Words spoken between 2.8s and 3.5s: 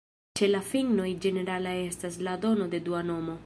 dua nomo.